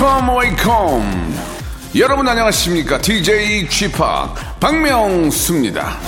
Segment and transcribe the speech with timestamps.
[0.00, 1.34] Wake up wake up
[1.98, 2.98] 여러분 안녕하십니까?
[3.02, 5.98] DJ G-Park 박명수입니다.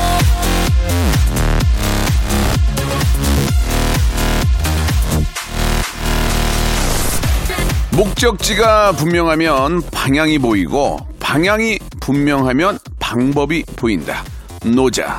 [7.90, 14.24] 목적지가 분명하면 방향이 보이고 방향이 분명하면 방법이 보인다.
[14.64, 15.18] 노자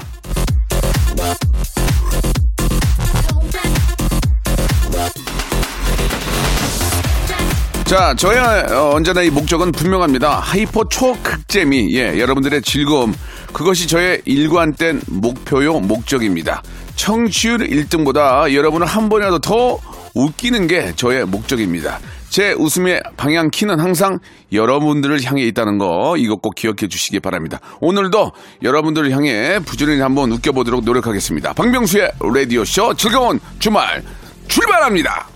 [7.93, 10.39] 자, 저의 어, 언제나 이 목적은 분명합니다.
[10.39, 13.13] hyper 초극재미, 예, 여러분들의 즐거움.
[13.53, 16.63] 그것이 저의 일관된 목표요, 목적입니다.
[16.95, 19.77] 청취율 1등보다 여러분을 한 번이라도 더
[20.15, 21.99] 웃기는 게 저의 목적입니다.
[22.29, 24.17] 제 웃음의 방향 키는 항상
[24.51, 27.59] 여러분들을 향해 있다는 거 이것 꼭 기억해 주시기 바랍니다.
[27.79, 28.31] 오늘도
[28.63, 31.53] 여러분들을 향해 부지런히 한번 웃겨보도록 노력하겠습니다.
[31.53, 34.01] 박명수의 라디오쇼 즐거운 주말
[34.47, 35.32] 출발합니다.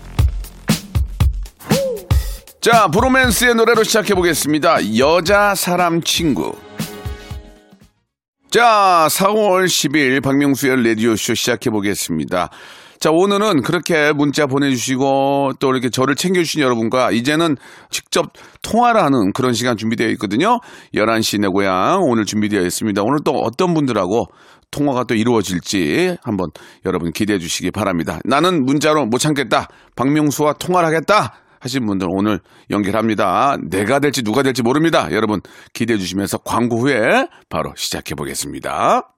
[2.60, 4.98] 자, 브로맨스의 노래로 시작해 보겠습니다.
[4.98, 6.56] 여자 사람 친구.
[8.50, 12.50] 자, 4월 10일 박명수의 라디오쇼 시작해 보겠습니다.
[12.98, 17.54] 자, 오늘은 그렇게 문자 보내주시고 또 이렇게 저를 챙겨주신 여러분과 이제는
[17.90, 20.58] 직접 통화를 하는 그런 시간 준비되어 있거든요.
[20.94, 23.02] 11시 내 고향 오늘 준비되어 있습니다.
[23.02, 24.26] 오늘 또 어떤 분들하고
[24.72, 26.48] 통화가 또 이루어질지 한번
[26.84, 28.18] 여러분 기대해 주시기 바랍니다.
[28.24, 29.68] 나는 문자로 못 참겠다.
[29.94, 31.34] 박명수와 통화를 하겠다.
[31.60, 33.56] 하신 분들 오늘 연결합니다.
[33.70, 35.08] 내가 될지 누가 될지 모릅니다.
[35.12, 35.40] 여러분
[35.72, 39.17] 기대해 주시면서 광고 후에 바로 시작해 보겠습니다.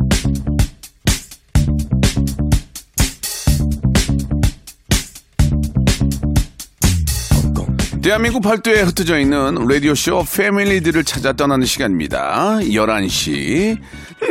[8.01, 12.57] 대한민국 팔도에 흩어져 있는 라디오쇼 패밀리들을 찾아 떠나는 시간입니다.
[12.61, 13.77] 11시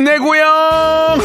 [0.03, 1.17] 내 고향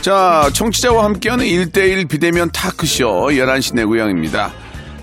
[0.00, 4.52] 자 청취자와 함께하는 1대1 비대면 타크쇼 11시 내 고향입니다.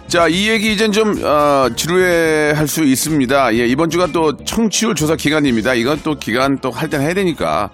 [0.07, 3.55] 자, 이 얘기 이젠 좀, 어, 지루해 할 수 있습니다.
[3.55, 5.73] 예, 이번 주가 또 청취율 조사 기간입니다.
[5.73, 7.69] 이건 또 기간 또할땐 해야 되니까.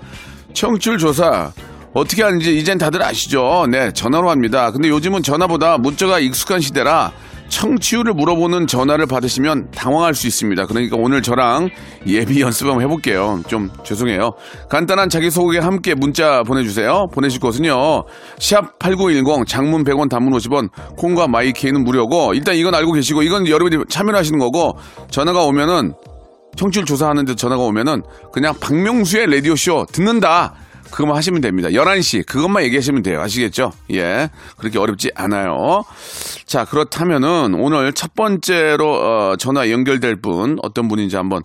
[0.54, 1.52] 청취율 조사,
[1.98, 3.66] 어떻게 하는지 이젠 다들 아시죠?
[3.72, 4.72] 네, 전화로 합니다.
[4.72, 7.12] 근데 요즘은 전화보다 문자가 익숙한 시대라
[7.50, 10.68] 청취율을 물어보는 전화를 받으시면 당황할 수 있습니다.
[10.68, 11.70] 그러니까 오늘 저랑
[12.06, 13.42] 예비 연습 한번 해볼게요.
[13.48, 14.34] 좀 죄송해요.
[14.70, 17.08] 간단한 자기소개 함께 문자 보내주세요.
[17.12, 18.04] 보내실 곳은요.
[18.38, 23.86] 샵 8910 장문 100원 단문 50원 콩과 마이케이는 무료고 일단 이건 알고 계시고 이건 여러분이
[23.90, 24.78] 참여를 하시는 거고
[25.10, 25.94] 전화가 오면은
[26.58, 30.54] 청취율 조사하는데 전화가 오면은 그냥 박명수의 라디오쇼 듣는다.
[30.92, 31.70] 그것만 하시면 됩니다.
[31.70, 33.22] 11시 그것만 얘기하시면 돼요.
[33.22, 33.72] 아시겠죠?
[33.92, 34.30] 예.
[34.58, 35.84] 그렇게 어렵지 않아요.
[36.46, 41.44] 자, 그렇다면은 오늘 첫 번째로 어, 전화 연결될 분 어떤 분인지 한번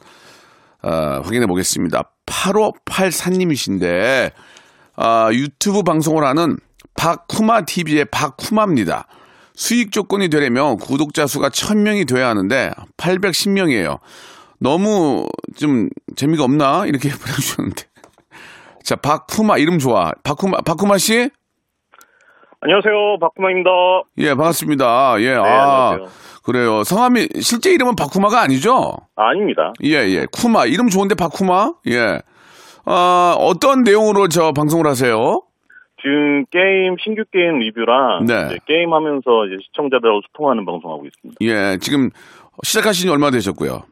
[0.83, 2.11] 어, 확인해 보겠습니다.
[2.27, 4.33] 8584님이신데
[4.97, 6.57] 아, 유튜브 방송을 하는
[6.95, 9.07] 박쿠마 TV의 박쿠마입니다.
[9.55, 13.99] 수익 조건이 되려면 구독자 수가 1000명이 돼야 하는데 810명이에요.
[14.59, 15.27] 너무
[15.57, 16.87] 좀 재미가 없나?
[16.87, 17.85] 이렇게 보내주셨는데.
[18.85, 20.13] 자, 박쿠마 이름 좋아.
[20.25, 21.31] 박쿠마 박쿠마 씨?
[22.61, 23.71] 안녕하세요, 박구마입니다.
[24.19, 25.21] 예, 반갑습니다.
[25.21, 25.31] 예.
[25.35, 26.09] 아, 네, 안녕하세요.
[26.45, 26.85] 그래요.
[26.85, 28.97] 성함이 실제 이름은 박쿠마가 아니죠?
[29.17, 29.73] 아, 아닙니다.
[29.85, 30.27] 예, 예.
[30.33, 31.73] 쿠마 이름 좋은데 박쿠마?
[31.89, 32.21] 예.
[32.85, 35.43] 아, 어떤 내용으로 저 방송을 하세요?
[36.01, 38.47] 지금 게임 신규 게임 리뷰랑 네.
[38.47, 41.39] 이제 게임 하면서 이제 시청자들하고 소통하는 방송하고 있습니다.
[41.43, 42.11] 예, 지금
[42.65, 43.83] 시작하신 지 얼마 되셨고요?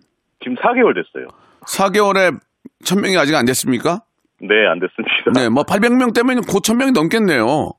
[0.41, 1.29] 지금 4개월 됐어요.
[1.67, 2.37] 4개월에
[2.85, 4.03] 1000명이 아직 안 됐습니까?
[4.43, 5.33] 네, 안 됐습니다.
[5.41, 7.73] 네, 뭐 800명 때문에 곧 1000명이 넘겠네요.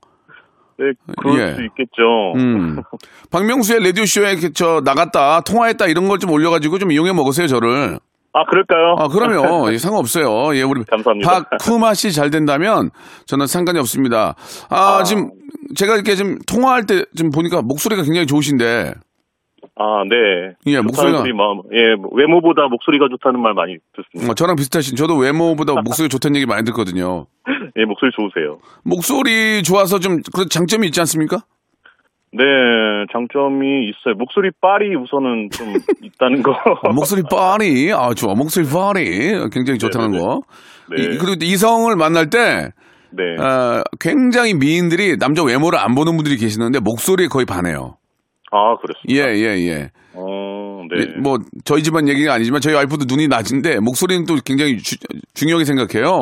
[0.78, 0.86] 네,
[1.20, 1.54] 그럴 예.
[1.54, 2.32] 수 있겠죠.
[2.36, 2.82] 음.
[3.30, 7.98] 박명수의 라디오쇼에 저 나갔다, 통화했다 이런 걸 좀 올려가지고 좀 이용해 먹으세요, 저를.
[8.34, 8.94] 아, 그럴까요?
[8.98, 9.70] 아, 그럼요.
[9.74, 10.56] 예, 상관없어요.
[10.56, 10.84] 예, 우리.
[10.84, 11.44] 감사합니다.
[11.50, 12.90] 박쿠마 씨 잘 된다면
[13.26, 14.34] 저는 상관이 없습니다.
[14.70, 15.02] 아, 아.
[15.02, 15.30] 지금
[15.76, 18.94] 제가 이렇게 좀 통화할 때 지금 보니까 목소리가 굉장히 좋으신데.
[19.74, 20.52] 아, 네.
[20.66, 24.30] 예, 목소리가- 마음, 예, 외모보다 목소리가 좋다는 말 많이 듣습니다.
[24.30, 27.26] 어, 저랑 비슷하신, 저도 외모보다 목소리 좋다는 얘기 많이 듣거든요.
[27.78, 28.58] 예, 목소리 좋으세요.
[28.84, 31.38] 목소리 좋아서 좀, 그런 장점이 있지 않습니까?
[32.34, 32.44] 네,
[33.12, 34.14] 장점이 있어요.
[34.18, 35.72] 목소리 빨이 우선은 좀
[36.02, 36.52] 있다는 거.
[36.52, 38.34] 아, 목소리 빨이, 아, 좋아.
[38.34, 40.22] 목소리 빨이 굉장히 좋다는 네네네.
[40.24, 40.40] 거.
[40.94, 41.02] 네.
[41.02, 42.70] 이, 그리고 또 이성을 만날 때,
[43.10, 43.22] 네.
[43.38, 47.96] 아, 굉장히 미인들이 남자 외모를 안 보는 분들이 계시는데 목소리에 거의 반해요.
[48.52, 49.08] 아, 그렇습니다.
[49.08, 49.90] 예, 예, 예.
[50.14, 51.00] 어, 네.
[51.16, 54.96] 예, 뭐, 저희 집안 얘기가 아니지만 저희 와이프도 눈이 낮은데 목소리는 또 굉장히 주-
[55.34, 56.18] 중요하게 생각해요.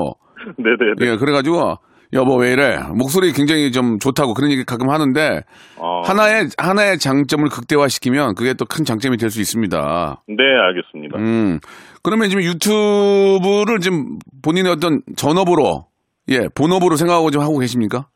[0.56, 0.94] 네네네.
[1.12, 1.74] 예, 그래가지고,
[2.12, 2.76] 여보 왜 이래?
[2.96, 5.42] 목소리 굉장히 좀 좋다고 그런 얘기 가끔 하는데,
[5.80, 10.22] 아, 하나의, 하나의 장점을 극대화시키면 그게 또 큰 장점이 될 수 있습니다.
[10.28, 10.34] 네,
[10.66, 11.18] 알겠습니다.
[11.18, 11.58] 음.
[12.02, 15.86] 그러면 지금 유튜브를 지금 본인의 어떤 전업으로,
[16.30, 18.06] 예, 본업으로 생각하고 좀 하고 계십니까?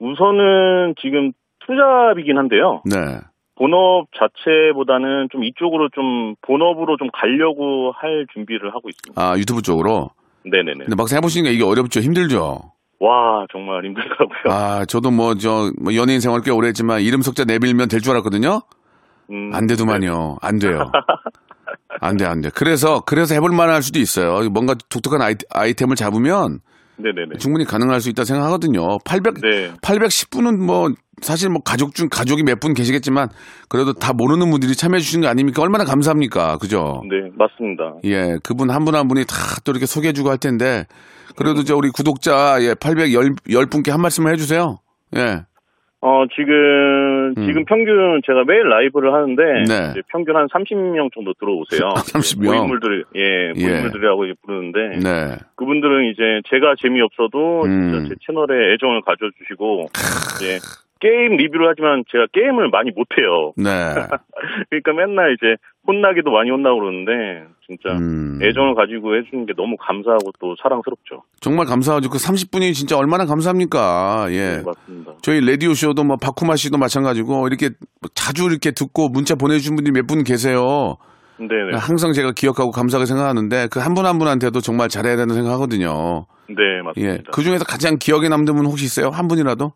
[0.00, 1.32] 우선은 지금
[1.76, 2.82] 투잡이긴 한데요.
[2.84, 2.96] 네.
[3.56, 9.20] 본업 자체보다는 좀 이쪽으로 좀 본업으로 좀 가려고 할 준비를 하고 있습니다.
[9.22, 10.10] 아, 유튜브 쪽으로.
[10.44, 10.84] 네네네.
[10.84, 12.00] 근데 막상 해보시니까 이게 어렵죠?
[12.00, 12.72] 힘들죠?
[12.98, 14.52] 와, 정말 힘들더라고요.
[14.52, 18.12] 아, 저도 뭐, 저, 뭐 연예인 생활 꽤 오래 했지만 이름 석자 내밀면 될 줄
[18.12, 18.62] 알았거든요?
[19.30, 20.38] 음, 안 되더만요.
[20.40, 20.90] 안 돼요.
[22.00, 22.50] 안 돼, 안 돼.
[22.54, 24.48] 그래서, 그래서 해볼 만할 수도 있어요.
[24.50, 26.58] 뭔가 독특한 아이, 아이템을 잡으면
[26.96, 27.38] 네네네.
[27.38, 28.98] 충분히 가능할 수 있다 생각하거든요.
[29.04, 29.72] 800, 네.
[29.82, 30.90] 810분은 뭐,
[31.20, 33.28] 사실 뭐 가족 중, 가족이 몇 분 계시겠지만,
[33.68, 35.62] 그래도 다 모르는 분들이 참여해 주시는 거 아닙니까?
[35.62, 36.58] 얼마나 감사합니까?
[36.58, 37.02] 그죠?
[37.08, 37.94] 네, 맞습니다.
[38.04, 39.34] 예, 그분 한 분한 분이 다
[39.64, 40.86] 또 이렇게 소개해 주고 할 텐데,
[41.36, 44.78] 그래도 저 우리 구독자, 예, 810 분께 한 말씀을 해 주세요.
[45.16, 45.44] 예.
[46.04, 46.52] 어, 지금,
[47.34, 49.64] 지금 평균 제가 매일 라이브를 하는데, 음.
[49.64, 50.00] 네.
[50.08, 51.90] 평균 한 30명 정도 들어오세요.
[52.12, 52.56] 30 명?
[52.56, 53.68] 모임물들, 예, 예.
[53.68, 55.36] 모임물들이라고 이제 부르는데, 네.
[55.56, 57.92] 그분들은 이제 제가 재미없어도 음.
[57.92, 59.86] 진짜 제 채널에 애정을 가져주시고,
[60.44, 60.58] 예,
[61.02, 63.50] 게임 리뷰를 하지만 제가 게임을 많이 못해요.
[63.56, 63.66] 네.
[64.70, 65.56] 그러니까 맨날 이제
[65.86, 67.10] 혼나기도 많이 혼나고 그러는데,
[67.66, 68.38] 진짜 음.
[68.40, 71.24] 애정을 가지고 해주는 게 너무 감사하고 또 사랑스럽죠.
[71.40, 72.08] 정말 감사하죠.
[72.08, 74.26] 그 30분이 진짜 얼마나 감사합니까?
[74.30, 74.58] 예.
[74.58, 75.12] 네, 맞습니다.
[75.22, 77.70] 저희 라디오 쇼도 뭐 박쿠마 씨도 마찬가지고 이렇게
[78.14, 80.94] 자주 이렇게 듣고 문자 보내주신 분들이 몇 분 계세요.
[81.38, 81.76] 네네.
[81.78, 86.26] 항상 제가 기억하고 감사하게 생각하는데 그 한 분 한 분한테도 정말 잘해야 된다고 생각하거든요.
[86.48, 87.14] 네, 맞습니다.
[87.14, 87.18] 예.
[87.32, 89.08] 그 중에서 가장 기억에 남는 분 혹시 있어요?
[89.10, 89.72] 한 분이라도?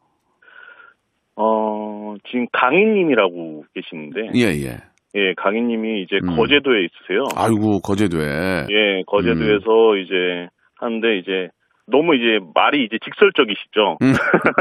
[2.26, 4.76] 어, 지금 강희님이라고 계시는데, 예, 예.
[5.14, 6.36] 예, 강희님이 이제 음.
[6.36, 7.24] 거제도에 있으세요.
[7.36, 8.66] 아이고, 거제도에.
[8.70, 11.48] 예, 거제도에서 이제 하는데 이제
[11.86, 13.98] 너무 이제 말이 이제 직설적이시죠.
[14.02, 14.12] 음.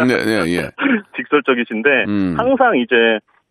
[0.08, 0.70] 네, 네, 예.
[1.18, 2.36] 직설적이신데 음.
[2.38, 2.96] 항상 이제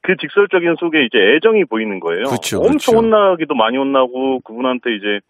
[0.02, 2.24] 그 직설적인 속에 이제 애정이 보이는 거예요.
[2.24, 2.96] 그쵸, 엄청 그쵸.
[2.98, 5.20] 혼나기도 많이 혼나고 그분한테 이제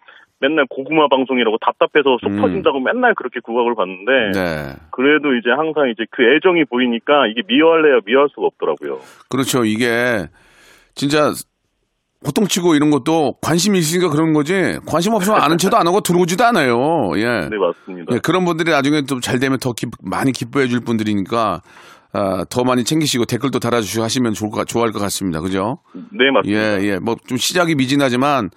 [0.45, 2.41] 맨날 고구마 방송이라고 답답해서 속 음.
[2.41, 4.77] 터진다고 맨날 그렇게 구박을 받는데 네.
[4.91, 9.01] 그래도 이제 항상 이제 그 애정이 보이니까 이게 미워할래야 미워할 수가 없더라고요.
[9.31, 9.65] 그렇죠.
[9.65, 10.27] 이게
[10.95, 11.33] 진짜
[12.27, 14.79] 호통치고 이런 것도 관심이 있으니까 그런 거지.
[14.87, 17.11] 관심 없으면 아는 체도 안 하고 들어오지도 않아요.
[17.17, 17.49] 예.
[17.49, 18.15] 네 맞습니다.
[18.15, 21.61] 예, 그런 분들이 나중에 또잘 되면 더 기- 많이 기뻐해 줄 분들이니까
[22.17, 25.41] 아, 더 많이 챙기시고 댓글도 달아주시고 하시면 좋을 것, 좋아할 것 같습니다.
[25.41, 25.79] 그죠?
[26.13, 26.81] 네 맞습니다.
[26.81, 26.99] 예, 예.
[26.99, 28.51] 뭐 좀 시작이 미진하지만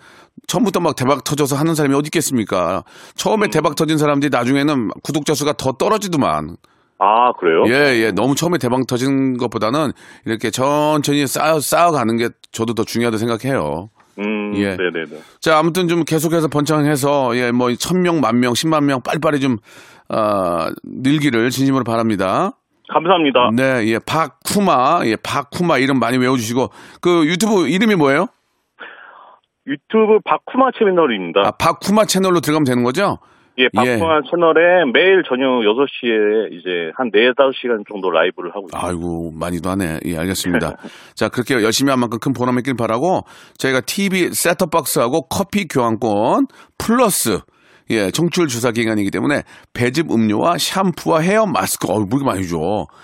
[0.47, 2.83] 처음부터 막 대박 터져서 하는 사람이 어디 있겠습니까?
[3.15, 6.55] 처음에 대박 터진 사람들이 나중에는 구독자 수가 더 떨어지더만.
[6.99, 7.63] 아 그래요?
[7.67, 8.11] 예, 예.
[8.11, 9.91] 너무 처음에 대박 터진 것보다는
[10.25, 13.89] 이렇게 천천히 쌓아, 쌓아가는 게 저도 더 중요하다고 생각해요.
[14.19, 14.69] 음, 예.
[14.75, 15.21] 네네네.
[15.39, 19.57] 자, 아무튼 좀 계속해서 번창해서, 예, 뭐, 천 명, 만 명, 십만 명 빨리빨리 좀,
[20.09, 22.53] 어, 늘기를 진심으로 바랍니다.
[22.91, 23.51] 감사합니다.
[23.53, 28.27] 네, 예, 박쿠마, 예, 박쿠마 이름 많이 외워주시고, 그 유튜브 이름이 뭐예요?
[29.67, 31.41] 유튜브 박쿠마 채널입니다.
[31.41, 33.19] 아, 박쿠마 채널로 들어가면 되는 거죠?
[33.59, 38.87] 예, 박쿠마 채널에 매일 저녁 6시에 이제 한 4, 5시간 정도 라이브를 하고 있습니다.
[38.87, 39.99] 아이고, 많이도 하네.
[40.05, 40.75] 예, 알겠습니다.
[41.15, 43.21] 자, 그렇게 열심히 한 만큼 큰 보람 있길 바라고,
[43.57, 46.47] 저희가 TV 셋톱박스하고 커피 교환권,
[46.77, 47.39] 플러스,
[47.89, 52.57] 예, 청취율 조사 기간이기 때문에 배즙 음료와 샴푸와 헤어 마스크, 어우, 물 많이 줘.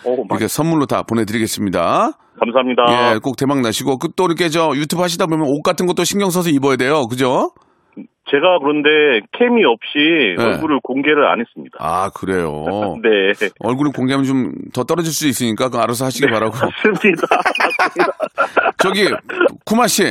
[0.06, 2.12] 많이- 이렇게 선물로 다 보내드리겠습니다.
[2.40, 3.14] 감사합니다.
[3.16, 6.30] 예, 꼭 대박 나시고, 그 또 이렇게 저 유튜브 하시다 보면 옷 같은 것도 신경
[6.30, 7.06] 써서 입어야 돼요.
[7.08, 7.52] 그죠?
[8.32, 8.90] 제가 그런데
[9.38, 10.44] 캠이 없이 네.
[10.44, 11.78] 얼굴을 공개를 안 했습니다.
[11.80, 12.64] 아, 그래요.
[13.04, 13.48] 네.
[13.60, 16.54] 얼굴을 공개하면 좀 더 떨어질 수 있으니까 그거 알아서 하시기 바라고.
[16.58, 17.28] 맞습니다.
[17.78, 18.14] 맞습니다.
[18.82, 19.08] 저기,
[19.66, 20.04] 쿠마 씨.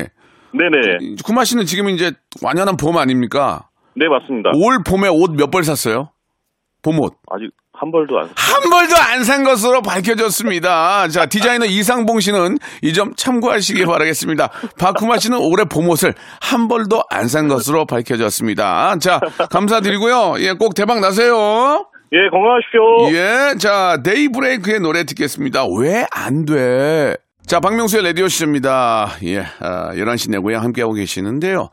[0.55, 1.17] 네네.
[1.25, 2.12] 쿠마 씨는 지금 이제
[2.45, 3.62] 완연한 봄 아닙니까?
[3.96, 4.50] 네, 맞습니다.
[4.54, 6.11] 올 봄에 옷 몇 벌 샀어요?
[6.82, 7.14] 봄옷.
[7.30, 8.25] 아직 한 벌도 안.
[8.37, 11.08] 한 벌도 안 산 것으로 밝혀졌습니다.
[11.08, 14.50] 자, 디자이너 이상봉 씨는 이 점 참고하시기 바라겠습니다.
[14.78, 18.96] 박쿠마 씨는 올해 봄옷을 한 벌도 안 산 것으로 밝혀졌습니다.
[18.99, 19.20] 자,
[19.50, 20.34] 감사드리고요.
[20.40, 21.87] 예, 꼭 대박 나세요.
[22.12, 23.16] 예, 건강하십시오.
[23.16, 25.64] 예, 자, 데이브레이크의 노래 듣겠습니다.
[25.78, 27.16] 왜 안 돼?
[27.46, 30.58] 자, 박명수의 라디오 시입니다 예, 아, 11시 내고요.
[30.58, 31.68] 함께하고 계시는데요.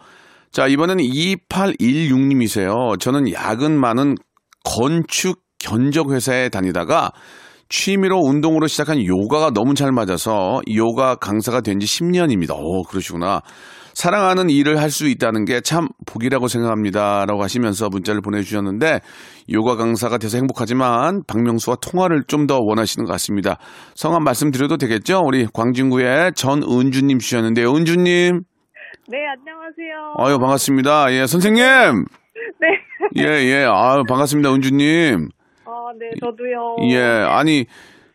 [0.51, 2.99] 자, 이번에는 2816님이세요.
[2.99, 4.15] 저는 야근 많은
[4.63, 7.11] 건축 견적 회사에 다니다가
[7.69, 12.55] 취미로 운동으로 시작한 요가가 너무 잘 맞아서 요가 강사가 된 지 10년입니다.
[12.57, 13.41] 오, 그러시구나.
[13.93, 17.25] 사랑하는 일을 할 수 있다는 게 참 복이라고 생각합니다.
[17.27, 19.01] 라고 하시면서 문자를 보내주셨는데,
[19.51, 23.57] 요가 강사가 돼서 행복하지만, 박명수와 통화를 좀 더 원하시는 것 같습니다.
[23.93, 25.21] 성함 말씀드려도 되겠죠?
[25.23, 27.71] 우리 광진구의 전은주님 주셨는데요.
[27.75, 28.41] 은주님,
[29.11, 30.13] 네, 안녕하세요.
[30.19, 31.11] 아유, 반갑습니다.
[31.13, 31.63] 예, 선생님!
[31.63, 32.67] 네.
[33.17, 34.53] 예, 예, 아유, 반갑습니다.
[34.53, 35.29] 은주님.
[35.65, 36.75] 아, 네, 저도요.
[36.91, 37.65] 예, 아니,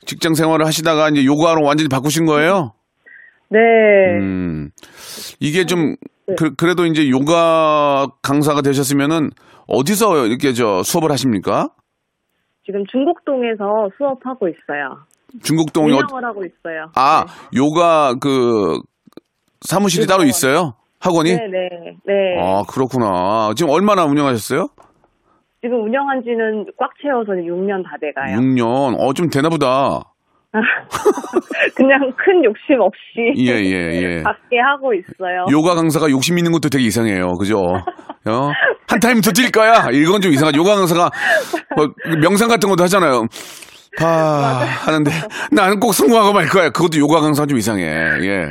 [0.06, 2.74] 직장 생활을 하시다가 이제 요가로 완전히 바꾸신 거예요?
[3.48, 3.58] 네.
[4.20, 4.70] 음,
[5.40, 5.96] 이게 좀,
[6.38, 9.30] 그, 래도 이제 요가 강사가 되셨으면은
[9.66, 11.70] 어디서 이렇게 저 수업을 하십니까?
[12.64, 14.98] 지금 중곡동에서 수업하고 있어요.
[15.42, 16.92] 중국동이 어, 운영을 하고 있어요.
[16.94, 18.78] 아, 요가 그
[19.62, 20.74] 사무실이 따로 있어요?
[21.04, 21.30] 학원이?
[21.30, 21.68] 네, 네,
[22.06, 22.40] 네.
[22.42, 23.52] 아, 그렇구나.
[23.56, 24.68] 지금 얼마나 운영하셨어요?
[25.60, 28.38] 지금 운영한 지는 꽉 채워서 6년 다 돼가요.
[28.38, 28.96] 6년.
[28.98, 30.00] 어, 좀 되나 보다.
[31.74, 34.22] 그냥 큰 욕심 없이 예, 예, 예.
[34.22, 35.46] 밖에 하고 있어요.
[35.50, 37.32] 요가 강사가 욕심 있는 것도 되게 이상해요.
[37.38, 37.58] 그죠?
[37.58, 38.50] 어?
[38.88, 39.90] 한 타임 더 뛸 거야?
[39.92, 40.58] 이건 좀 이상하죠.
[40.58, 41.10] 요가 강사가
[41.76, 41.88] 뭐
[42.22, 43.24] 명상 같은 것도 하잖아요.
[43.98, 44.06] 파
[44.86, 45.10] 하는데
[45.52, 46.70] 나는 꼭 성공하고 말 거야.
[46.70, 47.82] 그것도 요가 강사 좀 이상해.
[47.84, 48.46] 예.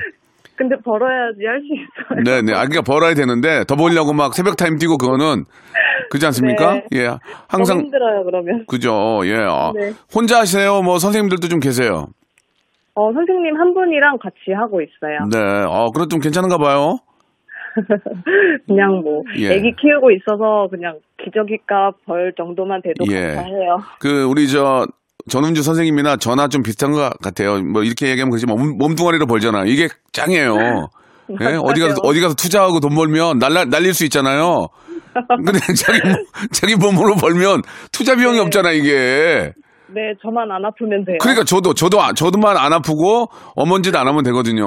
[0.56, 2.24] 근데 벌어야지 할 수 있어요.
[2.24, 2.52] 네, 네.
[2.54, 5.46] 아, 그러니까 벌어야 되는데 더 벌려고 막 새벽 타임 뛰고 그거는
[6.10, 6.74] 그렇지 않습니까?
[6.74, 6.86] 네.
[6.94, 7.04] 예.
[7.08, 7.20] 너무
[7.50, 8.66] 항상 힘들어요, 그러면.
[8.68, 9.22] 그죠.
[9.26, 9.36] 예.
[9.50, 9.92] 아, 네.
[10.14, 10.82] 혼자 하세요?
[10.82, 12.08] 뭐 선생님들도 좀 계세요.
[12.96, 15.18] 어, 선생님 한 분이랑 같이 하고 있어요.
[15.32, 15.40] 네.
[15.68, 16.98] 어, 그래도 좀 괜찮은가 봐요.
[18.68, 19.54] 그냥 뭐, 예.
[19.56, 23.34] 애기 키우고 있어서 그냥 기저귀값 벌 정도만 돼도 예.
[23.36, 23.78] 감사해요.
[24.00, 24.86] 그 우리 저
[25.30, 27.62] 전은주 선생님이나 저나 좀 비슷한 것 같아요.
[27.62, 29.64] 뭐 이렇게 얘기하면 그렇지만 몸, 몸뚱아리로 벌잖아.
[29.66, 30.56] 이게 짱이에요.
[31.42, 31.46] 예?
[31.64, 34.68] 어디 가서 어디 가서 투자하고 돈 벌면 날라 날릴 수 있잖아요.
[35.30, 37.62] 근데 자기 몸- 자기 몸으로 벌면
[37.92, 39.54] 투자 비용이 없잖아 이게.
[39.96, 41.18] 네, 저만 안 아프면 돼요.
[41.22, 44.66] 그러니까 저도 저도 아- 저도만 안 아프고 어먼짓 안 하면 되거든요.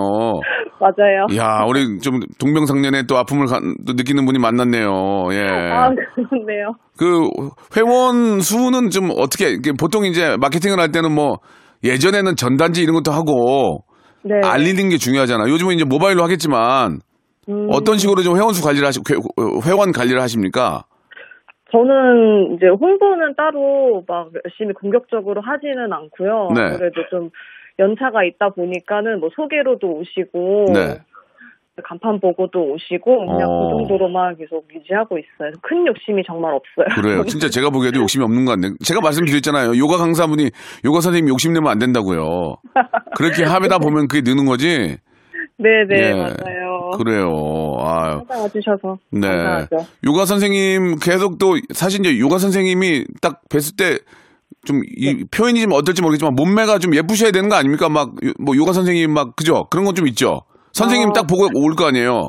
[0.81, 1.27] 맞아요.
[1.37, 4.89] 야 우리 좀 동병상련의 또 아픔을 가- 또 느끼는 분이 만났네요.
[5.33, 5.47] 예.
[5.73, 6.73] 아, 그렇네요.
[6.99, 7.29] 그
[7.77, 11.39] 회원 수는 좀 어떻게 보통 이제 마케팅을 할 때는 뭐
[11.85, 13.85] 예전에는 전단지 이런 것도 하고
[14.23, 14.35] 네.
[14.45, 15.49] 알리는 게 중요하잖아.
[15.49, 16.99] 요즘은 이제 모바일로 하겠지만
[17.49, 20.83] 음, 어떤 식으로 좀 회원 수 관리를 하시 회- 회원 관리를 하십니까?
[21.73, 26.49] 저는 이제 홍보는 따로 막 열심히 공격적으로 하지는 않고요.
[26.55, 26.63] 네.
[26.63, 27.31] 아무래도 좀
[27.79, 30.99] 연차가 있다 보니까는 뭐 소개로도 오시고 네.
[31.85, 33.77] 간판 보고도 오시고 그냥 어.
[33.77, 35.53] 그 정도로만 계속 유지하고 있어요.
[35.61, 37.03] 큰 욕심이 정말 없어요.
[37.03, 37.23] 그래요.
[37.29, 38.75] 진짜 제가 보기에도 욕심이 없는 것 같네.
[38.83, 39.77] 제가 말씀드렸잖아요.
[39.77, 40.51] 요가 강사분이
[40.87, 42.57] 요가 선생님 욕심 내면 안 된다고요.
[43.17, 44.97] 그렇게 하다 보면 그게 느는 거지.
[45.59, 46.13] 네네 예.
[46.13, 46.91] 맞아요.
[46.99, 47.77] 그래요.
[47.79, 49.29] 아, 찾아와 주셔서 네.
[49.29, 49.77] 감사하죠.
[50.07, 53.99] 요가 선생님 계속 또 사실 이제 요가 선생님이 딱 뵀을 때
[54.67, 57.89] 좀이 표현이 좀 어떨지 모르겠지만 몸매가 좀 예쁘셔야 되는 거 아닙니까?
[57.89, 59.67] 막 뭐 요가 선생님 막 그죠?
[59.71, 60.43] 그런 건 좀 있죠.
[60.75, 61.13] 선생님 어.
[61.15, 62.29] 딱 보고 올 거 아니에요.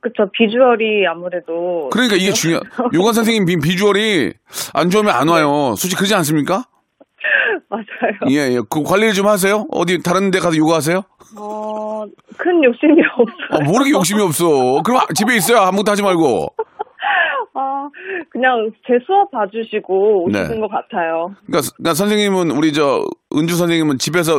[0.00, 2.60] 그쵸 비주얼이 아무래도 그러니까 이게 중요.
[2.94, 4.32] 요가 선생님 비, 비주얼이
[4.74, 5.74] 안 좋으면 안 와요.
[5.76, 6.64] 솔직히 그러지 않습니까?
[7.68, 7.84] 맞아요.
[8.30, 8.60] 예, 예.
[8.70, 9.66] 그 관리를 좀 하세요?
[9.72, 11.02] 어디 다른 데 가서 요가 하세요?
[11.36, 12.04] 어,
[12.36, 13.48] 큰 욕심이 없어요.
[13.50, 14.80] 아, 뭐 이렇게 욕심이 없어.
[14.82, 15.58] 그럼 집에 있어요.
[15.58, 16.54] 아무것도 하지 말고.
[17.88, 20.60] 아, 그냥 제 수업 봐주시고 오시는 네.
[20.60, 21.30] 것 같아요.
[21.46, 23.04] 그러니까, 그러니까 선생님은 우리 저
[23.36, 24.36] 은주 선생님은 집에서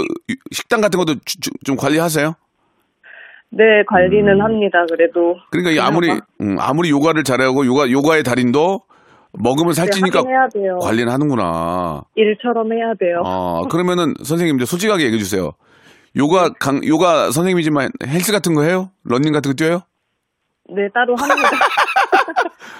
[0.51, 2.34] 식당 같은 것도 주- 주- 좀 관리하세요?
[3.51, 4.86] 네, 관리는 합니다.
[4.89, 5.36] 그래도.
[5.51, 6.10] 그러니까 이 아무리
[6.41, 8.82] 음, 아무리 요가를 잘하고 요가 요가의 달인도
[9.34, 10.77] 먹으면 살찌니까 하긴 해야 돼요.
[10.82, 12.01] 관리는 하는구나.
[12.15, 13.22] 일처럼 해야 돼요.
[13.25, 15.51] 아 그러면은 선생님 이제 솔직하게 얘기해 주세요.
[16.15, 18.89] 요가 강 요가 선생님이지만 헬스 같은 거 해요?
[19.03, 19.82] 러닝 같은 거 뛰어요?
[20.75, 21.50] 네, 따로 합니다.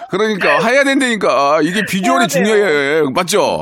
[0.10, 2.28] 그러니까 해야 된다니까 아, 이게 비주얼이 해야.
[2.28, 3.62] 중요해 맞죠?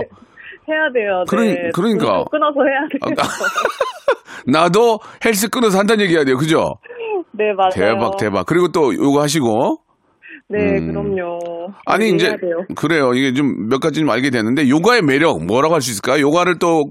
[0.70, 1.24] 해야 돼요.
[1.27, 1.70] 그러니- 네.
[1.74, 2.06] 그러니까.
[2.06, 3.27] 돈 끊어서 해야 돼요.
[4.48, 6.75] 나도 헬스 끊어서 한다는 얘기 해야 돼요, 그죠?
[7.34, 7.70] 네, 맞아요.
[7.74, 8.46] 대박 대박.
[8.46, 9.80] 그리고 또 요거 하시고
[10.50, 10.92] 네, 음.
[10.94, 11.39] 그럼요.
[11.86, 12.38] 아니 네, 이제 해야.
[12.75, 13.13] 그래요.
[13.13, 16.22] 이게 좀 몇 가지 좀 알게 되는데 요가의 매력 뭐라고 할 수 있을까요?
[16.22, 16.86] 요가를 또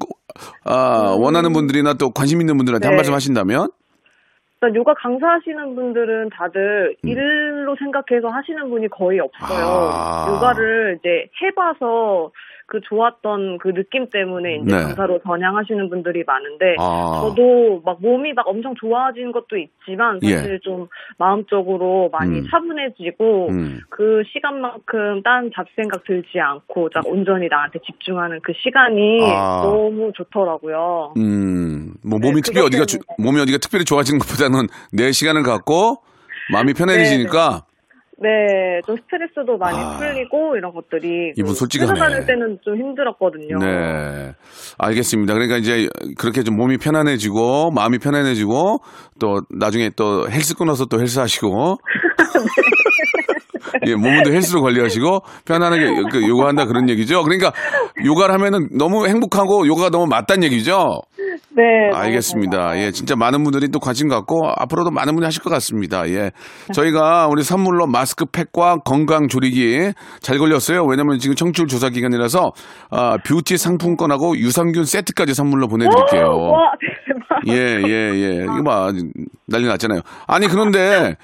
[0.65, 2.97] 아, 원하는 분들이나 또 관심 있는 분들한테 한 네.
[2.97, 3.69] 말씀 하신다면
[4.75, 7.09] 요가 강사하시는 분들은 다들 음.
[7.09, 9.91] 일로 생각해서 하시는 분이 거의 없어요.
[9.93, 10.27] 아.
[10.31, 12.31] 요가를 이제 해봐서
[12.69, 14.83] 그 좋았던 그 느낌 때문에 이제 네.
[14.83, 17.21] 강사로 전향하시는 분들이 많은데 아.
[17.23, 20.59] 저도 막 몸이 막 엄청 좋아진 것도 있지만 사실 예.
[20.63, 22.47] 좀 마음적으로 많이 음.
[22.51, 23.81] 차분해지고 음.
[23.89, 29.63] 그 시간만큼 딴 잡생각 들지 않고 딱 온전히 나한테 집중하는 그 시간이 아.
[29.65, 31.15] 너무 좋더라고요.
[31.17, 36.03] 음, 뭐 몸이 네, 특별히 어디가 주- 몸이 어디가 특별히 좋아지는 것보다는 내 시간을 갖고
[36.53, 37.63] 마음이 편해지니까
[38.19, 39.99] 네, 좀 스트레스도 많이 아.
[39.99, 41.93] 풀리고 이런 것들이 이분 그 솔직하네.
[41.93, 43.59] 회사 다닐 때는 좀 힘들었거든요.
[43.59, 44.33] 네.
[44.79, 45.35] 알겠습니다.
[45.35, 48.79] 그러니까 이제 그렇게 좀 몸이 편안해지고 마음이 편안해지고
[49.21, 51.77] 또 나중에 또 헬스 끊어서 또 헬스 하시고
[53.87, 57.23] 예, 몸도 헬스로 관리하시고 편안하게 그 요가한다 그런 얘기죠.
[57.23, 57.53] 그러니까
[58.05, 61.03] 요가를 하면은 너무 행복하고 요가가 너무 맞다는 얘기죠.
[61.57, 61.63] 네,
[61.95, 62.79] 알겠습니다.
[62.79, 66.07] 예, 진짜 많은 분들이 또 관심 갖고 앞으로도 많은 분이 하실 것 같습니다.
[66.09, 66.31] 예.
[66.75, 70.85] 저희가 우리 선물로 마스크팩과 건강 조리기 잘 걸렸어요.
[70.85, 72.53] 왜냐면 지금 청취율 조사 기간이라서
[72.91, 76.25] 아, 뷰티 상품권하고 유산균 세트까지 선물로 보내드릴게요.
[76.25, 76.73] 와,
[77.09, 77.41] 대박.
[77.49, 78.45] 예, 예, 예.
[78.45, 78.93] 이거 봐.
[79.49, 80.01] 난리 났잖아요.
[80.27, 81.17] 아니, 그런데,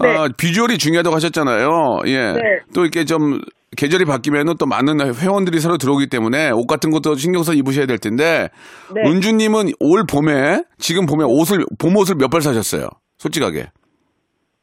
[0.00, 0.16] 네.
[0.16, 1.68] 아, 비주얼이 중요하다고 하셨잖아요.
[2.06, 2.16] 예.
[2.32, 2.40] 네.
[2.74, 3.40] 또 이렇게 좀,
[3.76, 7.98] 계절이 바뀌면은 또 많은 회원들이 새로 들어오기 때문에 옷 같은 것도 신경 써 입으셔야 될
[7.98, 8.48] 텐데,
[8.94, 9.10] 네.
[9.10, 12.88] 은주님은 올 봄에, 지금 봄에 옷을, 봄 옷을 몇 벌 사셨어요?
[13.18, 13.70] 솔직하게.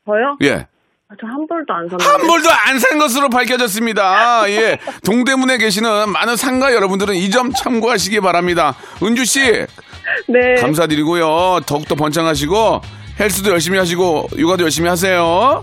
[0.06, 0.36] 저요?
[0.44, 0.68] 예.
[1.20, 2.04] 저한 벌도 안 샀는데.
[2.06, 4.44] 한 벌도 안 산 것으로 밝혀졌습니다.
[4.52, 4.78] 예.
[5.04, 8.76] 동대문에 계시는 많은 상가 여러분들은 이 점 참고하시기 바랍니다.
[9.02, 9.42] 은주 씨,
[10.28, 10.56] 네.
[10.62, 11.62] 감사드리고요.
[11.66, 12.82] 더욱더 번창하시고
[13.20, 15.62] 헬스도 열심히 하시고 육아도 열심히 하세요.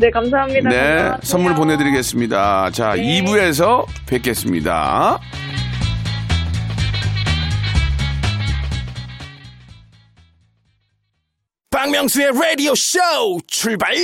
[0.00, 0.68] 네, 감사합니다.
[0.68, 1.18] 네, 감사합니다.
[1.22, 2.70] 선물 보내드리겠습니다.
[2.72, 3.22] 자, 네.
[3.22, 5.20] 2부에서 뵙겠습니다.
[11.70, 12.98] 박명수의 라디오 쇼
[13.46, 13.94] 출발!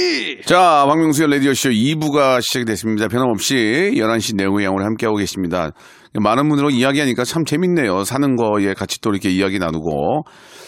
[0.46, 3.08] 자, 박명수의 라디오 쇼 2부가 시작이 됐습니다.
[3.08, 5.72] 변함없이 11시 내고양으로 함께하고 계십니다.
[6.14, 8.04] 많은 분들과 이야기하니까 참 재밌네요.
[8.04, 10.22] 사는 거에 같이 또 이렇게 이야기 나누고.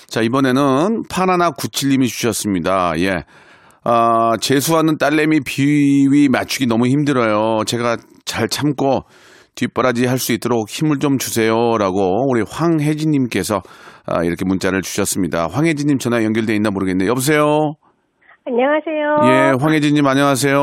[0.08, 2.92] 자, 이번에는 파나나 97님이 주셨습니다.
[2.98, 3.24] 예.
[3.84, 7.64] 아, 재수하는 딸내미 비위 맞추기 너무 힘들어요.
[7.66, 9.02] 제가 잘 참고
[9.54, 13.62] 뒷바라지 할 수 있도록 힘을 좀 주세요라고 우리 황혜진 님께서
[14.06, 15.48] 아, 이렇게 문자를 주셨습니다.
[15.50, 17.08] 황혜진 님 전화 연결돼 있나 모르겠네요.
[17.08, 17.74] 여보세요.
[18.46, 19.32] 안녕하세요.
[19.32, 20.54] 예, 황혜진 님 안녕하세요.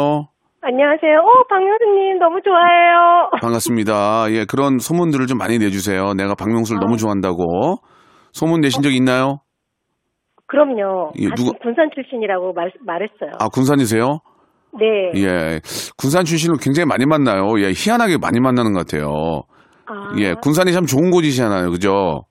[0.62, 1.20] 안녕하세요.
[1.20, 3.30] 오, 박명수님 너무 좋아해요.
[3.42, 4.28] 반갑습니다.
[4.32, 6.14] 예, 그런 소문들을 좀 많이 내주세요.
[6.14, 7.80] 내가 박명수를 너무 좋아한다고.
[8.34, 9.40] 소문 내신 적 있나요?
[10.48, 11.14] 그럼요.
[11.18, 13.32] 예, 누가- 군산 출신이라고 말, 말했어요.
[13.40, 14.20] 아, 군산이세요?
[14.78, 15.12] 네.
[15.16, 15.62] 예,
[15.98, 17.60] 군산 출신을 굉장히 많이 만나요.
[17.62, 19.44] 예, 희한하게 많이 만나는 것 같아요.
[19.86, 21.70] 아, 예, 군산이 참 좋은 곳이잖아요.
[21.72, 22.26] 그죠?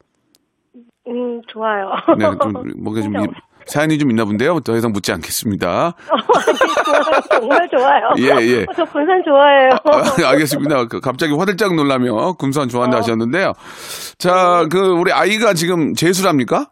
[1.09, 1.91] 음, 좋아요.
[2.19, 3.27] 네, 좀, 뭔가 좀, 이-
[3.67, 4.61] 사연이 좀 있나 본데요.
[4.61, 5.95] 더 이상 묻지 않겠습니다.
[7.31, 8.03] 정말 좋아요.
[8.19, 8.67] 예, 예.
[8.77, 9.71] 저 군산 좋아해요.
[9.85, 10.87] 아, 알겠습니다.
[10.89, 13.53] 그 갑자기 화들짝 놀라며 군산 좋아한다 하셨는데요.
[14.19, 16.71] 자, 그, 우리 아이가 지금 재수랍니까?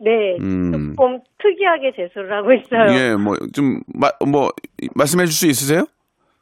[0.00, 0.10] 네.
[0.40, 0.94] 음.
[0.96, 2.98] 조금 특이하게 재수를 하고 있어요.
[2.98, 4.50] 예, 뭐, 좀, 마, 뭐,
[4.94, 5.86] 말씀해 줄 수 있으세요?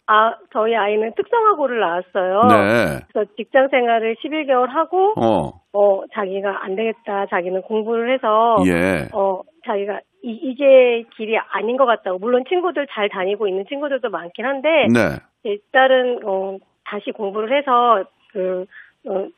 [0.06, 2.42] 아, 저희 아이는 특성화고를 나왔어요.
[2.48, 3.00] 네.
[3.12, 7.26] 그래서 직장 생활을 11개월 하고, 어, 어, 자기가 안 되겠다.
[7.26, 9.08] 자기는 공부를 해서, 예.
[9.12, 12.18] 어, 자기가 이, 이제 길이 아닌 것 같다고.
[12.18, 15.18] 물론 친구들 잘 다니고 있는 친구들도 많긴 한데, 네.
[15.44, 18.66] 제 딸은, 어, 다시 공부를 해서, 그,
[19.06, 19.28] 어,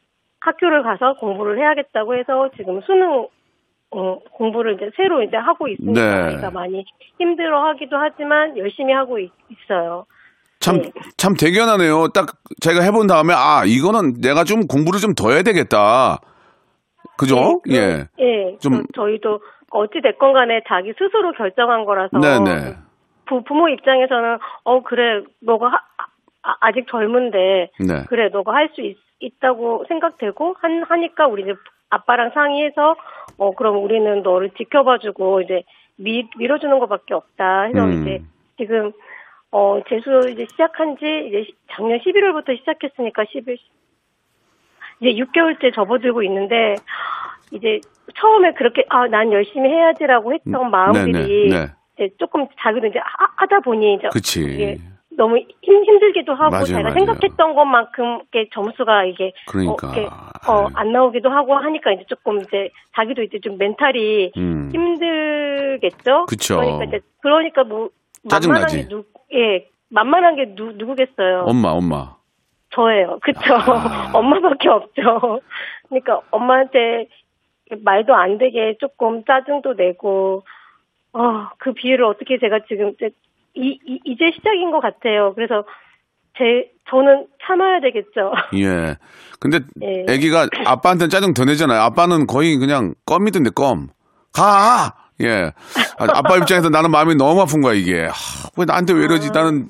[0.40, 3.28] 학교를 가서 공부를 해야겠다고 해서 지금 수능,
[3.90, 6.34] 어, 공부를 이제 새로 이제 하고 있으니까 네.
[6.34, 6.84] 아이가 많이
[7.18, 9.30] 힘들어 하기도 하지만 열심히 하고 있,
[9.70, 10.04] 어요
[10.64, 10.90] 참, 네.
[11.16, 12.08] 참 대견하네요.
[12.08, 12.26] 딱
[12.60, 16.18] 제가 해본 다음에, 아, 이거는 내가 좀 공부를 좀 더 해야 되겠다.
[17.18, 17.60] 그죠?
[17.66, 18.06] 네, 예.
[18.18, 18.58] 예.
[18.58, 22.76] 좀- 좀 저희도 어찌 됐건 간에 자기 스스로 결정한 거라서 네네.
[23.26, 25.78] 부, 부모 입장에서는 어 그래 너가 하,
[26.42, 28.04] 아, 아직 젊은데 네.
[28.08, 28.82] 그래 너가 할 수
[29.20, 31.54] 있다고 생각되고 한 하니까 우리 이제
[31.90, 32.96] 아빠랑 상의해서
[33.38, 35.62] 어 그럼 우리는 너를 지켜봐주고 이제
[35.96, 38.02] 미, 밀어주는 것밖에 없다 해서 음.
[38.02, 38.22] 이제
[38.58, 38.92] 지금
[39.56, 43.56] 어 재수 이제 시작한 지 이제 시- 작년 11월부터 시작했으니까 11
[45.00, 46.74] 이제 6개월째 접어들고 있는데
[47.52, 47.78] 이제
[48.16, 51.66] 처음에 그렇게 아 난 열심히 해야지라고 했던 마음들이 네네.
[51.66, 51.72] 네.
[51.94, 54.76] 이제 조금 자기도 이제 하, 하다 보니 이제 그치.
[55.16, 56.94] 너무 힘, 힘들기도 하고 맞아요, 자기가 맞아요.
[56.94, 59.86] 생각했던 것만큼 점수가 이게 그러니까.
[59.86, 60.08] 어, 이렇게,
[60.50, 64.70] 어, 안 나오기도 하고 하니까 이제 조금 이제 자기도 이제 좀 멘탈이 음.
[64.74, 66.26] 힘들겠죠.
[66.26, 66.56] 그쵸.
[66.56, 67.90] 그러니까 이제 그러니까 뭐
[68.28, 68.76] 짜증나지.
[68.76, 71.44] 만만한 게 누, 예, 만만한 게 누, 누구겠어요.
[71.46, 72.16] 엄마, 엄마.
[72.70, 73.18] 저예요.
[73.22, 73.54] 그쵸.
[73.54, 74.10] 아.
[74.14, 75.40] 엄마밖에 없죠.
[75.88, 77.08] 그러니까 엄마한테
[77.82, 80.44] 말도 안 되게 조금 짜증도 내고,
[81.12, 83.10] 어, 그 비유를 어떻게 제가 지금 이제,
[83.54, 85.32] 이, 이, 이제 시작인 것 같아요.
[85.34, 85.64] 그래서
[86.36, 88.32] 제, 저는 참아야 되겠죠.
[88.58, 88.96] 예.
[89.38, 90.04] 근데 예.
[90.12, 91.80] 아기가 아빠한테는 짜증 더 내잖아요.
[91.80, 93.88] 아빠는 거의 그냥 껌이던데 껌.
[94.32, 95.03] 가!
[95.22, 95.52] 예.
[95.98, 98.02] 아, 아빠 입장에서 나는 마음이 너무 아픈 거야, 이게.
[98.06, 98.10] 하,
[98.56, 99.30] 왜 나한테 왜 이러지?
[99.30, 99.68] 나는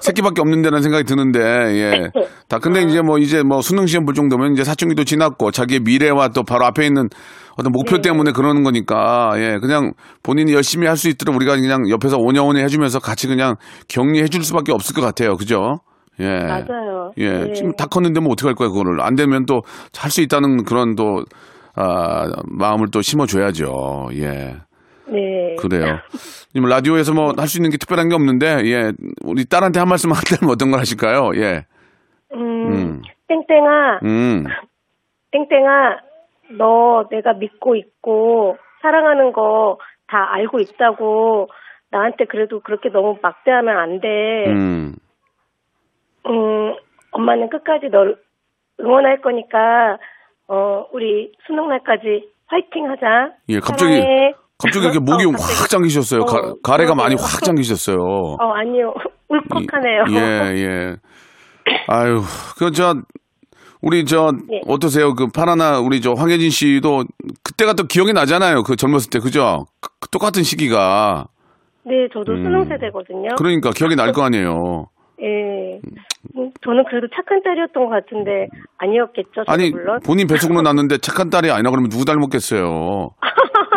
[0.00, 2.10] 새끼밖에 없는데라는 생각이 드는데, 예.
[2.48, 6.28] 다, 근데 이제 뭐, 이제 뭐 수능 시험 볼 정도면 이제 사춘기도 지났고, 자기의 미래와
[6.28, 7.08] 또 바로 앞에 있는
[7.56, 9.58] 어떤 목표 때문에 그러는 거니까, 예.
[9.60, 9.92] 그냥
[10.24, 13.54] 본인이 열심히 할 수 있도록 우리가 그냥 옆에서 오냐오냐 해주면서 같이 그냥
[13.88, 15.36] 격리해 줄 수밖에 없을 것 같아요.
[15.36, 15.78] 그죠?
[16.18, 16.26] 예.
[16.26, 17.12] 맞아요.
[17.18, 17.30] 예.
[17.30, 17.52] 네.
[17.52, 19.00] 지금 다 컸는데 뭐 어떻게 할 거야, 그거를.
[19.00, 19.62] 안 되면 또
[19.96, 21.22] 할 수 있다는 그런 또,
[21.76, 24.08] 아, 마음을 또 심어줘야죠.
[24.14, 24.56] 예.
[25.06, 25.56] 네.
[25.56, 25.98] 그래요.
[26.54, 28.92] 님 라디오에서 뭐 할 수 있는 게 특별한 게 없는데, 예.
[29.24, 31.30] 우리 딸한테 한 말씀 한다면 어떤 걸 하실까요?
[31.36, 31.66] 예.
[32.34, 33.02] 음, 음.
[33.28, 34.44] 땡땡아, 음.
[35.32, 35.98] 땡땡아,
[36.58, 39.78] 너 내가 믿고 있고 사랑하는 거
[40.12, 41.48] 다 알고 있다고
[41.90, 44.08] 나한테 그래도 그렇게 너무 막대하면 안 돼.
[44.48, 44.94] 음.
[46.26, 46.74] 음,
[47.12, 48.16] 엄마는 끝까지 널
[48.78, 49.96] 응원할 거니까
[50.48, 53.32] 어 우리 수능 날까지 화이팅 하자.
[53.48, 54.34] 예, 갑자기, 사랑해.
[54.62, 55.68] 갑자기 이렇게 목이 어, 확.
[55.68, 56.24] 잠기셨어요.
[56.24, 57.26] 가, 어, 가 래가 많이 그러게요.
[57.32, 57.96] 확 잠기셨어요.
[57.98, 58.94] 어 아니요
[59.28, 60.04] 울컥하네요.
[60.10, 60.96] 예, 예.
[61.88, 62.20] 아유,
[62.58, 62.94] 그, 저,
[63.80, 64.60] 우리 저, 예.
[64.66, 65.14] 어떠세요?
[65.14, 67.04] 그 파라나 우리 저 황혜진 씨도
[67.42, 68.62] 그때가 또 기억이 나잖아요.
[68.62, 69.64] 그 젊었을 때, 그죠?
[69.80, 71.26] 그 똑같은 시기가.
[71.84, 72.42] 네, 저도 음.
[72.44, 73.28] 수능 세대거든요.
[73.38, 74.86] 그러니까 기억이 날 거 아니에요.
[75.22, 75.80] 예.
[76.36, 79.42] 음, 저는 그래도 착한 딸이었던 것 같은데 아니었겠죠.
[79.46, 79.98] 아니, 물론.
[80.04, 83.10] 본인 뱃속으로 났는데 착한 딸이 아니라 그러면 누구 닮았겠어요?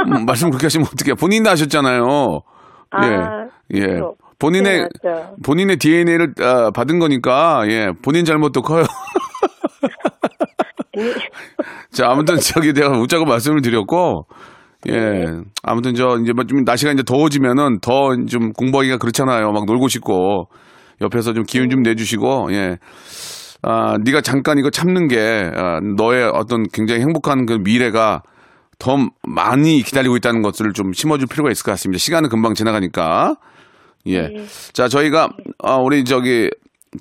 [0.07, 1.15] 음, 말씀 그렇게 하시면 어떡해.
[1.19, 2.39] 본인이 나셨잖아요.
[2.91, 3.11] 아, 예.
[3.77, 3.81] 예.
[3.87, 4.15] 그렇죠.
[4.37, 5.11] 본인의, 네.
[5.45, 6.33] 본인의 DNA를
[6.75, 7.87] 받은 거니까, 예.
[8.03, 8.83] 본인 잘못도 커요.
[11.91, 14.27] 자, 아무튼 저기 내가 웃자고 말씀을 드렸고,
[14.87, 14.91] 예.
[14.91, 15.25] 네.
[15.63, 19.51] 아무튼 저 이제 뭐좀 날씨가 이제 더워지면은 더 좀 공부하기가 그렇잖아요.
[19.51, 20.47] 막 놀고 싶고
[21.01, 22.77] 옆에서 좀 기운 좀 내주시고, 예.
[23.61, 25.17] 아, 네가 잠깐 이거 참는 게
[25.55, 28.21] 아, 너의 어떤 굉장히 행복한 그 미래가
[28.77, 31.97] 더 많이 기다리고 있다는 것을 좀 심어줄 필요가 있을 것 같습니다.
[31.99, 33.35] 시간은 금방 지나가니까.
[34.07, 34.29] 예.
[34.73, 35.29] 자, 저희가,
[35.63, 36.49] 아, 우리 저기,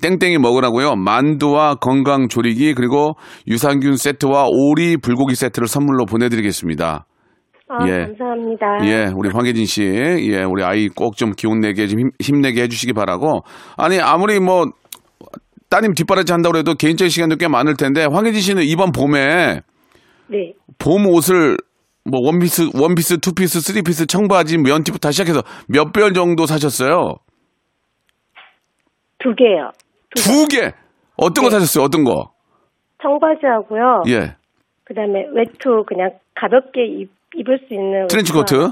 [0.01, 0.95] 땡땡이 먹으라고요.
[0.95, 3.13] 만두와 건강 조리기, 그리고
[3.47, 7.05] 유산균 세트와 오리 불고기 세트를 선물로 보내드리겠습니다.
[7.67, 8.05] 아, 예.
[8.05, 8.65] 감사합니다.
[8.85, 12.93] 예, 우리 황혜진 씨, 예, 우리 아이 꼭 좀 기운 내게, 좀 힘, 힘내게 해주시기
[12.93, 13.41] 바라고.
[13.77, 14.65] 아니, 아무리 뭐,
[15.69, 19.61] 따님 뒷바라지 한다고 해도 개인적인 시간도 꽤 많을 텐데, 황혜진 씨는 이번 봄에
[20.27, 20.53] 네.
[20.77, 21.57] 봄 옷을
[22.03, 27.15] 뭐 원피스, 원피스, 투피스, 쓰리피스, 청바지, 면티부터 시작해서 몇 벌 정도 사셨어요?
[29.19, 29.71] 두 개요.
[30.15, 30.71] 두 개!
[31.17, 31.55] 어떤 거 네.
[31.55, 31.85] 사셨어요?
[31.85, 32.31] 어떤 거?
[33.01, 34.03] 청바지하고요.
[34.09, 34.35] 예.
[34.83, 38.71] 그다음에 외투 그냥 가볍게 입, 입을 수 있는 트렌치 코트?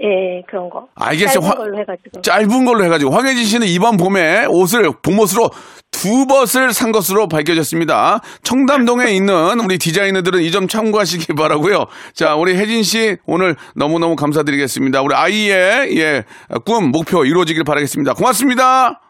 [0.00, 0.86] 예, 그런 거.
[0.94, 1.40] 알겠어요.
[1.40, 2.22] 짧은 화- 걸로 해가지고.
[2.22, 5.50] 짧은 걸로 해가지고 황혜진 씨는 이번 봄에 옷을 봄옷으로
[5.90, 8.20] 두 벗을 산 것으로 밝혀졌습니다.
[8.44, 11.86] 청담동에 있는 우리 디자이너들은 이 점 참고하시기 바라고요.
[12.14, 15.02] 자, 우리 혜진 씨 오늘 너무너무 감사드리겠습니다.
[15.02, 16.24] 우리 아이의 예,
[16.64, 18.14] 꿈 목표 이루어지길 바라겠습니다.
[18.14, 19.00] 고맙습니다.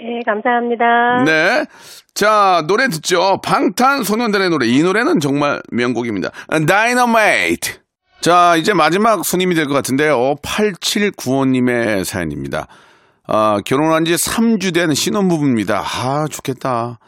[0.00, 1.24] 예, 감사합니다.
[1.26, 1.64] 네.
[2.14, 3.38] 자, 노래 듣죠.
[3.44, 4.66] 방탄소년단의 노래.
[4.66, 6.30] 이 노래는 정말 명곡입니다.
[6.66, 7.79] 다이너마이트.
[8.20, 10.34] 자, 이제 마지막 손님이 될 것 같은데요.
[10.42, 12.66] 8795님의 사연입니다.
[13.26, 15.78] 아, 결혼한 지 3주 된 신혼부부입니다.
[15.80, 16.98] 아, 좋겠다.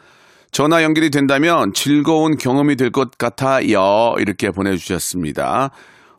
[0.51, 4.15] 전화 연결이 된다면 즐거운 경험이 될 것 같아요.
[4.19, 5.71] 이렇게 보내주셨습니다.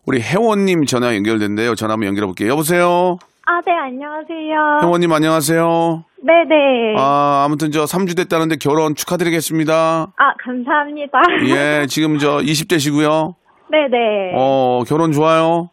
[0.07, 1.75] 우리 혜원님 전화 연결된대요.
[1.75, 2.51] 전화 한번 연결해 볼게요.
[2.51, 3.17] 여보세요?
[3.47, 4.81] 아, 네, 안녕하세요.
[4.83, 6.05] 혜원님 안녕하세요.
[6.23, 6.95] 네네.
[6.99, 9.75] 아, 아무튼 저 3주 됐다는데 결혼 축하드리겠습니다.
[10.17, 11.19] 아, 감사합니다.
[11.49, 13.35] 예, 지금 저 20대시고요.
[13.71, 14.35] 네네.
[14.37, 15.71] 어, 결혼 좋아요?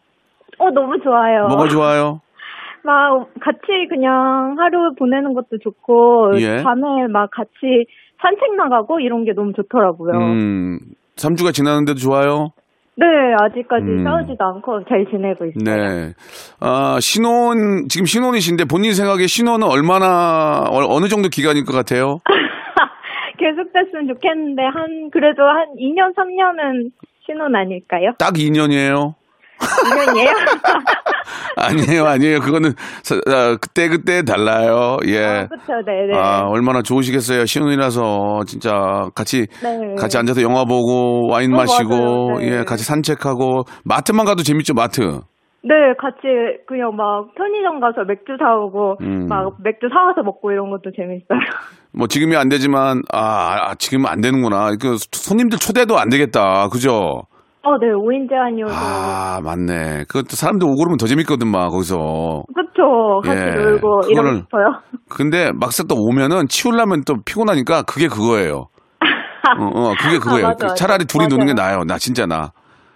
[0.58, 1.46] 어, 너무 좋아요.
[1.48, 2.20] 뭐가 좋아요?
[2.84, 6.62] 막, 같이 그냥 하루 보내는 것도 좋고, 예.
[6.62, 7.86] 밤에 막 같이
[8.20, 10.12] 산책 나가고 이런 게 너무 좋더라고요.
[10.18, 10.78] 음,
[11.16, 12.50] 3주가 지났는데도 좋아요?
[12.94, 13.06] 네,
[13.40, 14.04] 아직까지 음.
[14.04, 15.64] 싸우지도 않고 잘 지내고 있어요.
[15.64, 16.12] 네.
[16.60, 22.18] 아, 신혼, 지금 신혼이신데 본인 생각에 신혼은 얼마나, 어, 느 정도 기간일 것 같아요?
[23.38, 26.90] 계속 됐으면 좋겠는데, 한, 그래도 한 2년, 3년은
[27.26, 28.12] 신혼 아닐까요?
[28.18, 29.14] 딱 2년이에요?
[29.60, 30.32] 2년이에요?
[31.56, 32.40] 아니에요, 아니에요.
[32.40, 34.96] 그거는, 사- 아, 그때 그때 달라요.
[35.06, 35.24] 예.
[35.24, 36.16] 아, 그쵸, 네네.
[36.18, 37.46] 아, 얼마나 좋으시겠어요.
[37.46, 38.72] 신혼이라서 진짜
[39.14, 39.94] 같이 네.
[39.96, 42.38] 같이 앉아서 영화 보고 와인 어, 마시고 맞아요.
[42.40, 42.58] 네.
[42.60, 45.20] 예, 같이 산책하고 마트만 가도 재밌죠, 마트.
[45.64, 46.26] 네, 같이
[46.66, 49.26] 그냥 막 편의점 가서 맥주 사오고 음.
[49.28, 51.38] 막 맥주 사와서 먹고 이런 것도 재밌어요.
[51.94, 54.70] 뭐 지금이 안 되지만 아, 아, 지금은 안 되는구나.
[54.80, 56.68] 그 손님들 초대도 안 되겠다.
[56.68, 57.22] 그죠?
[57.64, 58.74] 어, 네, 5인 제한이어서.
[58.74, 60.04] 아, 맞네.
[60.08, 62.42] 그것도 사람들 오고 그러면 더 재밌거든, 막, 거기서.
[62.56, 63.20] 그쵸.
[63.22, 64.64] 같이 예, 놀고 이러고 싶어요.
[65.08, 68.66] 근데 막상 또 오면은 치우려면 또 피곤하니까 그게 그거예요.
[69.60, 70.46] 어, 어, 그게 그거예요.
[70.46, 70.74] 아, 맞아.
[70.74, 71.74] 차라리 둘이 노는 게 맞아요.
[71.74, 71.84] 나아요.
[71.84, 72.50] 나 진짜 나.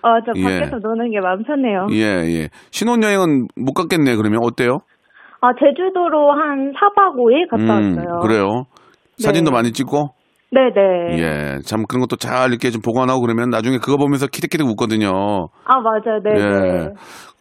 [0.07, 0.43] 어, 저 예.
[0.61, 1.89] 밖에서 노는 게 마음 편해요.
[1.91, 2.49] 예, 예.
[2.71, 4.39] 신혼여행은 못 갔겠네, 그러면.
[4.45, 4.79] 어때요?
[5.41, 8.15] 아, 제주도로 한 4박 5일 갔다 왔어요.
[8.15, 8.65] 음, 그래요.
[9.19, 9.57] 사진도 네.
[9.57, 10.11] 많이 찍고.
[10.53, 11.19] 네네.
[11.19, 11.59] 예.
[11.67, 15.09] 참 그런 것도 잘 이렇게 좀 보관하고 그러면 나중에 그거 보면서 키득키득 웃거든요.
[15.65, 16.23] 아, 맞아요.
[16.23, 16.39] 네네.
[16.39, 16.89] 예.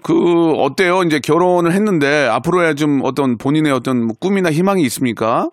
[0.03, 0.13] 그
[0.57, 1.01] 어때요?
[1.05, 5.49] 이제 결혼을 했는데 앞으로의 좀 어떤 본인의 어떤 뭐 꿈이나 희망이 있습니까?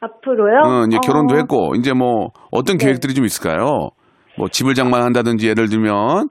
[0.00, 0.60] 앞으로요?
[0.64, 2.86] 어, 이제 결혼도 어, 했고 이제 뭐 어떤 네.
[2.86, 3.90] 계획들이 좀 있을까요?
[4.38, 6.28] 뭐 집을 장만한다든지 예를 들면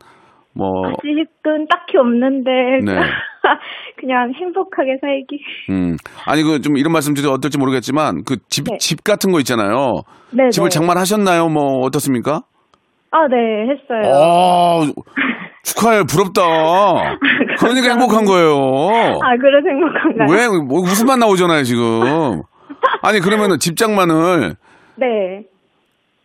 [0.53, 2.51] 뭐 아직은 딱히 없는데.
[2.83, 2.99] 네.
[3.99, 5.39] 그냥 행복하게 살기.
[5.69, 5.97] 음.
[6.25, 9.11] 아니 그 좀 이런 말씀 드려도 어떨지 모르겠지만 그 집집 네.
[9.11, 10.01] 같은 거 있잖아요.
[10.31, 10.49] 네네.
[10.49, 11.49] 집을 장만하셨나요?
[11.49, 12.41] 뭐 어떻습니까?
[13.11, 13.35] 아, 네,
[13.71, 14.13] 했어요.
[14.13, 14.81] 아,
[15.63, 16.03] 축하해.
[16.03, 16.41] 부럽다.
[17.59, 18.51] 그러니까 행복한 거예요.
[19.21, 20.27] 아, 그래서 행복한가요?
[20.29, 22.41] 왜, 뭐, 웃음만 나오잖아요, 지금.
[23.01, 24.55] 아니, 그러면은 집장만을
[24.97, 25.43] 네.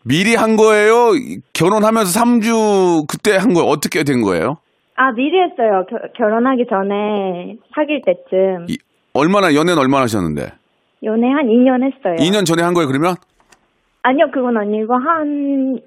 [0.04, 1.12] 미리 한 거예요?
[1.52, 3.68] 결혼하면서 3주 그때 한 거예요?
[3.68, 4.56] 어떻게 된 거예요?
[4.96, 5.84] 아, 미리 했어요.
[5.88, 8.66] 겨, 결혼하기 전에 사귈 때쯤.
[8.68, 8.78] 이-
[9.14, 10.52] 얼마나, 연애는 얼마나 하셨는데?
[11.02, 12.16] 연애 한 2년 했어요.
[12.16, 13.14] 2년 전에 한 거예요, 그러면?
[14.02, 15.80] 아니요, 그건 아니고 한,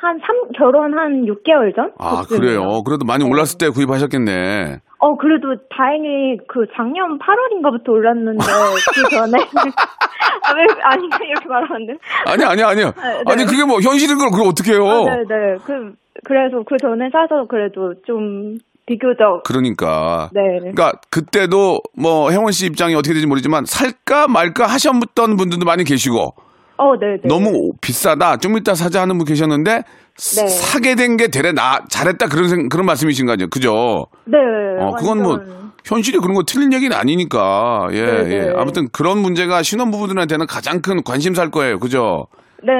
[0.00, 1.90] 한 3, 결혼 한 6개월 전?
[1.98, 2.40] 아, 그쯤이요.
[2.40, 2.82] 그래요.
[2.84, 3.30] 그래도 많이 네.
[3.30, 4.78] 올랐을 때 구입하셨겠네.
[5.00, 8.38] 어, 그래도 다행히 그 작년 8월인가부터 올랐는데,
[8.94, 9.38] 그 전에.
[9.38, 11.46] 아, 왜, 아닌가, 이렇게
[11.86, 11.98] 돼?
[12.26, 12.92] 아니, 아니, 아니요.
[12.96, 13.22] 네.
[13.26, 14.86] 아니, 그게 뭐 현실인 걸 그걸 어떻게 해요?
[14.86, 15.56] 아, 네 네.
[15.64, 19.42] 그, 그래서 그 전에 사서 그래도 좀 비교적.
[19.44, 20.30] 그러니까.
[20.32, 20.40] 네.
[20.60, 26.34] 그러니까 그때도 뭐 혜원 씨 입장이 어떻게 될지 모르지만 살까 말까 하셨던 분들도 많이 계시고
[26.78, 27.28] 어, 네 네.
[27.28, 29.82] 너무 비싸다 좀 이따 사자 하는 분 계셨는데
[30.16, 30.48] 사- 네.
[30.48, 34.06] 사게 된 게 되레 나 잘했다 그런 생- 그런 말씀이신 거 아니에요 그죠?
[34.26, 34.36] 네.
[34.80, 35.38] 어 그건 뭐.
[35.84, 38.38] 현실이 그런 거 틀린 얘기는 아니니까 예, 네, 예.
[38.40, 38.52] 네.
[38.56, 42.26] 아무튼 그런 문제가 신혼부부들한테는 가장 큰 관심사일 거예요 그죠?
[42.62, 42.72] 네.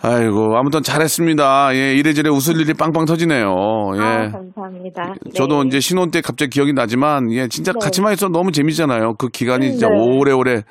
[0.00, 3.44] 아이고 아무튼 잘했습니다 예 이래저래 웃을 일이 빵빵 터지네요
[3.96, 4.00] 예.
[4.00, 5.14] 아, 감사합니다.
[5.34, 5.68] 저도 네.
[5.68, 7.78] 이제 신혼 때 갑자기 기억이 나지만 예 진짜 네.
[7.82, 9.14] 같이만 있어 너무 재밌잖아요.
[9.18, 9.94] 그 기간이 진짜 네.
[9.96, 10.62] 오래오래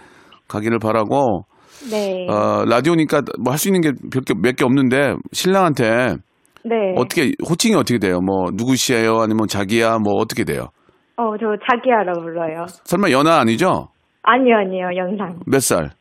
[0.48, 1.44] 가기를 바라고
[1.92, 2.28] 네.
[2.30, 6.16] 어, 라디오니까 뭐 할 수 있는 게몇개 없는데 신랑한테
[6.64, 6.94] 네.
[6.98, 8.20] 어떻게 호칭이 어떻게 돼요?
[8.22, 9.20] 뭐 누구시에요?
[9.20, 10.00] 아니면 자기야?
[10.00, 10.70] 뭐 어떻게 돼요?
[11.18, 12.66] 어, 저 자기야라 불러요.
[12.84, 13.90] 설마 연하 아니죠?
[14.24, 15.40] 아니요, 아니요, 연상.
[15.46, 15.92] 몇 살?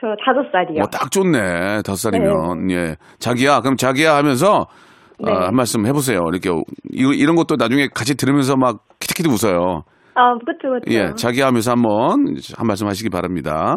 [0.00, 0.84] 저 다섯 살이요.
[0.84, 1.82] 어, 딱 좋네.
[1.84, 4.66] 다섯 살이면 예 자기야 그럼 자기야 하면서
[5.18, 5.32] 네.
[5.32, 6.20] 어, 한 말씀 해보세요.
[6.32, 6.50] 이렇게
[6.92, 9.82] 이, 이런 것도 나중에 같이 들으면서 막 키득키득 웃어요.
[10.14, 10.80] 아, 그쵸.
[10.92, 13.76] 예, 자기야 하면서 한번 한 말씀 하시기 바랍니다.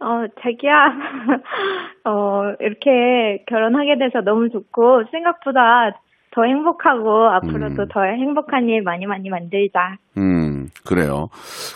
[0.00, 0.72] 어, 자기야.
[2.04, 7.88] 어, 이렇게 결혼하게 돼서 너무 좋고, 생각보다 더 행복하고, 앞으로도 음.
[7.90, 9.96] 더 행복한 일 많이 많이 만들자.
[10.16, 11.30] 음, 그래요.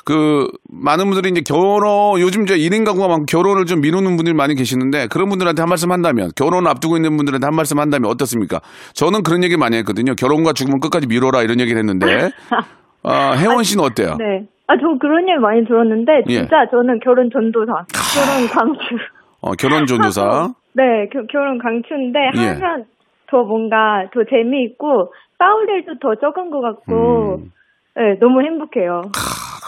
[0.05, 4.55] 그, 많은 분들이 이제 결혼, 요즘 이제 1인 가구가 많고 결혼을 좀 미루는 분들이 많이
[4.55, 8.61] 계시는데 그런 분들한테 한 말씀 한다면, 결혼을 앞두고 있는 분들한테 한 말씀 한다면 어떻습니까?
[8.95, 10.15] 저는 그런 얘기 많이 했거든요.
[10.15, 12.07] 결혼과 죽으면 끝까지 미뤄라 이런 얘기를 했는데,
[13.03, 14.17] 아, 혜원 씨는 어때요?
[14.17, 14.47] 네.
[14.69, 16.33] 아, 저 그런 일 많이 들었는데, 예.
[16.33, 17.73] 진짜 저는 결혼 전도사.
[18.15, 18.97] 결혼 강추.
[19.41, 20.49] 어, 결혼 전도사.
[20.75, 22.47] 네, 겨- 결혼 강추인데, 예.
[22.61, 22.85] 하면
[23.29, 27.53] 더 뭔가 더 재미있고, 싸울 일도 더 적은 것 같고, 음.
[27.97, 29.03] 네, 너무 행복해요.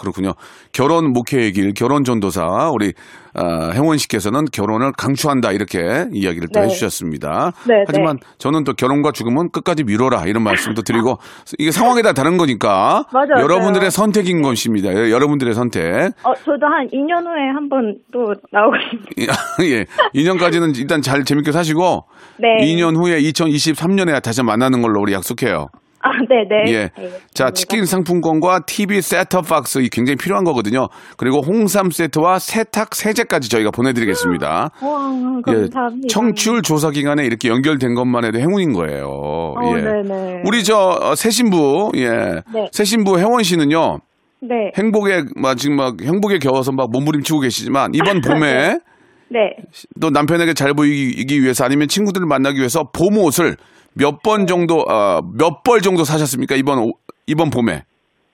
[0.05, 0.33] 아, 그렇군요.
[0.71, 2.93] 결혼 목회의 길, 결혼 전도사, 우리,
[3.33, 6.65] 아, 혜원 씨께서는 결혼을 강추한다, 이렇게 이야기를 또 네.
[6.67, 7.51] 해주셨습니다.
[7.67, 11.17] 네, 하지만 저는 또 결혼과 죽음은 끝까지 미뤄라, 이런 말씀도 드리고,
[11.57, 13.05] 이게 상황에 따라 다른 거니까.
[13.11, 13.89] 맞아요, 여러분들의 맞아요.
[13.89, 14.89] 선택인 것입니다.
[14.93, 15.81] 예, 여러분들의 선택.
[16.23, 18.75] 어, 저도 한 2년 후에 한 번 또 나오고
[19.17, 19.35] 싶어요.
[19.69, 19.85] 예.
[20.13, 22.05] 2년까지는 일단 잘 재밌게 사시고,
[22.37, 22.65] 네.
[22.65, 25.67] 2년 후에 2023년에 다시 만나는 걸로 우리 약속해요.
[26.05, 26.71] 아, 네네.
[26.71, 26.91] 예.
[27.33, 30.87] 자, 치킨 상품권과 TV 셋톱 박스 이 굉장히 필요한 거거든요.
[31.17, 34.69] 그리고 홍삼 세트와 세탁 세제까지 저희가 보내드리겠습니다.
[34.81, 36.07] 와, 예, 감사합니다.
[36.07, 39.07] 청취율 조사 기간에 이렇게 연결된 것만 해도 행운인 거예요.
[39.07, 39.81] 어, 예.
[39.81, 40.43] 네네.
[40.45, 42.09] 우리 저 어, 새 신부, 예,
[42.53, 42.69] 네.
[42.71, 43.97] 새 신부 혜원 씨는요.
[44.41, 44.71] 네.
[44.77, 48.77] 행복에 막 지금 막 행복에 겨워서 막 몸부림치고 계시지만 이번 봄에
[49.29, 49.55] 네.
[49.99, 53.55] 또 남편에게 잘 보이기 위해서 아니면 친구들을 만나기 위해서 봄 옷을
[53.97, 56.93] 몇 번 정도 어, 몇 벌 정도 사셨습니까 이번 오-
[57.27, 57.83] 이번 봄에?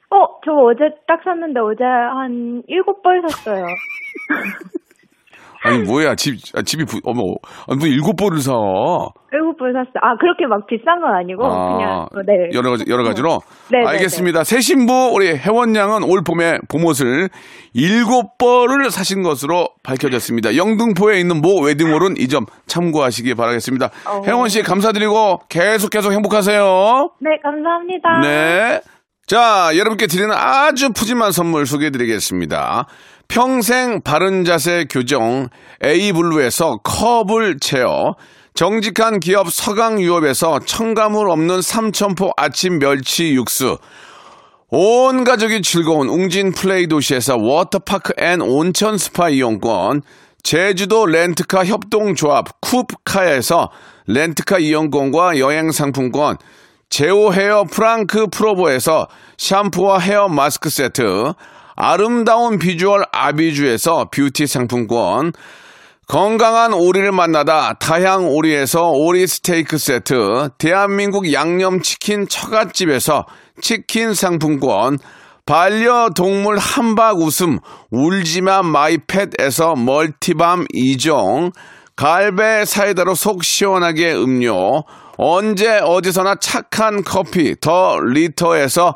[0.09, 3.65] 어, 저 어제 딱 샀는데 어제 한 일곱 벌 샀어요.
[5.73, 7.21] 아니 뭐야 집 아, 집이 부, 어머
[7.67, 8.51] 아니 뭐 일곱 벌을 사.
[9.33, 9.93] 일곱 벌 샀어요.
[10.01, 12.49] 아, 그렇게 막 비싼 건 아니고 아, 그냥 어, 네.
[12.53, 13.39] 여러 가지 여러 가지로.
[13.71, 14.43] 네, 네, 알겠습니다.
[14.43, 17.29] 새 신부 우리 혜원 양은 올 봄에 봄옷을
[17.73, 20.57] 일곱 벌을 사신 것으로 밝혀졌습니다.
[20.57, 23.89] 영등포에 있는 모 웨딩홀은 이 점 참고하시기 바라겠습니다.
[24.07, 24.21] 어.
[24.25, 26.61] 혜원 씨 감사드리고 계속 계속 행복하세요.
[27.19, 28.19] 네, 감사합니다.
[28.21, 28.81] 네.
[29.27, 32.85] 자, 여러분께 드리는 아주 푸짐한 선물 소개해 드리겠습니다.
[33.31, 35.47] 평생 바른 자세 교정
[35.81, 38.15] A블루에서 컵을 채워
[38.55, 43.77] 정직한 기업 서강유업에서 첨가물 없는 삼천포 아침 멸치 육수,
[44.67, 50.01] 온 가족이 즐거운 웅진 플레이 도시에서 워터파크 and 온천 스파 이용권,
[50.43, 53.69] 제주도 렌트카 협동조합 쿱카에서
[54.07, 56.35] 렌트카 이용권과 여행 상품권,
[56.89, 61.31] 제오 헤어 프랑크 프로보에서 샴푸와 헤어 마스크 세트,
[61.75, 65.33] 아름다운 비주얼 아비주에서 뷰티 상품권,
[66.07, 73.25] 건강한 오리를 만나다 다향 오리에서 오리 스테이크 세트, 대한민국 양념치킨 처갓집에서
[73.61, 74.97] 치킨 상품권,
[75.45, 77.59] 반려동물 한박 웃음
[77.91, 81.53] 울지마 마이펫에서 멀티밤 2종,
[81.95, 84.83] 갈배 사이다로 속 시원하게 음료,
[85.17, 88.95] 언제 어디서나 착한 커피 더 리터에서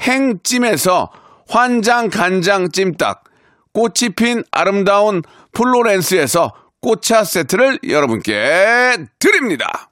[0.00, 1.10] 행찜에서
[1.48, 3.24] 환장 간장 찜닭,
[3.72, 9.88] 꽃이 핀 아름다운 플로렌스에서 꽃차 세트를 여러분께 드립니다.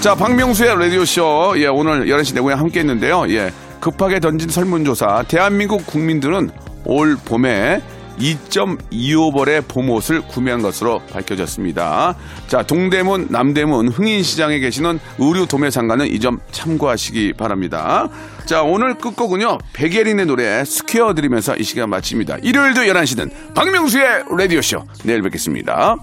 [0.00, 1.54] 자, 박명수의 라디오쇼.
[1.56, 3.28] 예, 오늘 11시 내고에 함께 했는데요.
[3.30, 5.24] 예, 급하게 던진 설문조사.
[5.26, 6.50] 대한민국 국민들은
[6.86, 7.82] 올 봄에
[8.18, 12.16] 2.25벌의 봄옷을 구매한 것으로 밝혀졌습니다.
[12.46, 18.08] 자, 동대문, 남대문, 흥인시장에 계시는 의류 도매 상가는 이 점 참고하시기 바랍니다.
[18.46, 22.38] 자, 오늘 끝곡은요, 백예린의 노래 Square 드리면서 이 시간 마칩니다.
[22.42, 24.82] 일요일도 11시는 박명수의 라디오쇼.
[25.04, 25.96] 내일 뵙겠습니다.